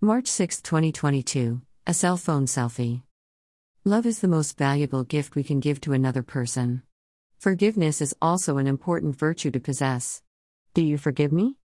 [0.00, 1.60] March 6, 2022.
[1.88, 3.02] A cell phone selfie.
[3.84, 6.84] Love is the most valuable gift we can give to another person.
[7.40, 10.22] Forgiveness is also an important virtue to possess.
[10.72, 11.56] Do you forgive me?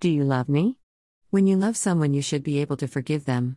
[0.00, 0.76] Do you love me?
[1.30, 3.56] When you love someone, you should be able to forgive them.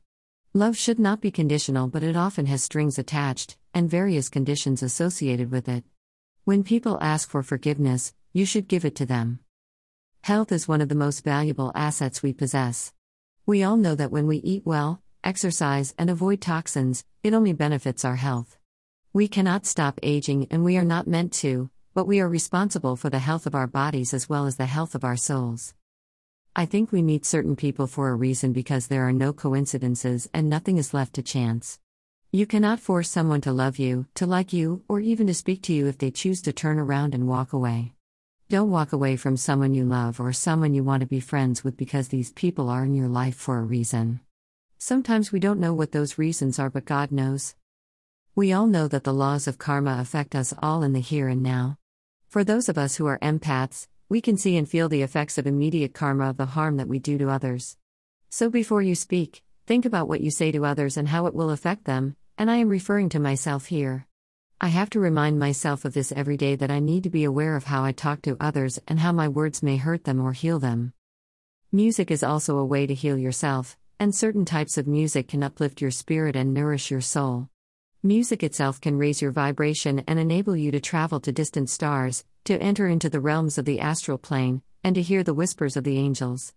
[0.54, 5.52] Love should not be conditional, but it often has strings attached, and various conditions associated
[5.52, 5.84] with it.
[6.46, 9.40] When people ask for forgiveness, you should give it to them.
[10.22, 12.94] Health is one of the most valuable assets we possess.
[13.46, 18.05] We all know that when we eat well, exercise, and avoid toxins, it only benefits
[18.05, 18.57] our health.
[19.13, 23.09] We cannot stop aging and we are not meant to, but we are responsible for
[23.09, 25.73] the health of our bodies as well as the health of our souls.
[26.55, 30.47] I think we meet certain people for a reason because there are no coincidences and
[30.47, 31.80] nothing is left to chance.
[32.31, 35.73] You cannot force someone to love you, to like you, or even to speak to
[35.73, 37.94] you if they choose to turn around and walk away.
[38.51, 41.77] Don't walk away from someone you love or someone you want to be friends with
[41.77, 44.19] because these people are in your life for a reason.
[44.77, 47.55] Sometimes we don't know what those reasons are, but God knows.
[48.35, 51.41] We all know that the laws of karma affect us all in the here and
[51.41, 51.77] now.
[52.27, 55.47] For those of us who are empaths, we can see and feel the effects of
[55.47, 57.77] immediate karma of the harm that we do to others.
[58.30, 61.52] So before you speak, think about what you say to others and how it will
[61.52, 64.08] affect them, and I am referring to myself here.
[64.64, 67.56] I have to remind myself of this every day that I need to be aware
[67.56, 70.59] of how I talk to others and how my words may hurt them or heal
[70.59, 70.94] them.
[71.72, 75.82] Music is also a way to heal yourself, and certain types of music can uplift
[75.82, 77.50] your spirit and nourish your soul.
[78.04, 82.62] Music itself can raise your vibration and enable you to travel to distant stars, to
[82.62, 85.98] enter into the realms of the astral plane, and to hear the whispers of the
[85.98, 86.54] angels.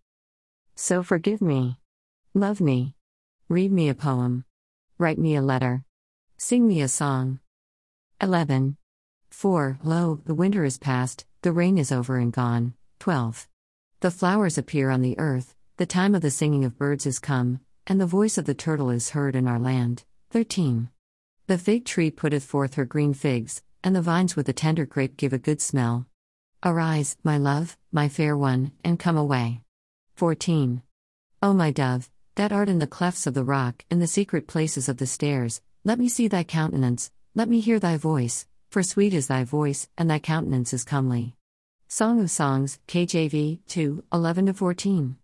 [0.74, 1.78] So forgive me.
[2.34, 2.96] Love me.
[3.48, 4.44] Read me a poem.
[4.98, 5.84] Write me a letter.
[6.36, 7.40] Sing me a song.
[8.24, 8.78] 11.
[9.28, 9.80] 4.
[9.84, 12.72] Lo, the winter is past, the rain is over and gone.
[13.00, 13.46] 12.
[14.00, 17.60] The flowers appear on the earth, the time of the singing of birds is come,
[17.86, 20.04] and the voice of the turtle is heard in our land.
[20.30, 20.88] 13.
[21.48, 25.18] The fig tree putteth forth her green figs, and the vines with the tender grape
[25.18, 26.06] give a good smell.
[26.64, 29.60] Arise, my love, my fair one, and come away.
[30.14, 30.80] 14.
[31.42, 34.88] O my dove, that art in the clefts of the rock, in the secret places
[34.88, 39.12] of the stairs, let me see thy countenance, let me hear thy voice, for sweet
[39.12, 41.34] is thy voice, and thy countenance is comely.
[41.88, 45.16] Song of Songs, KJV, 2, 11 14.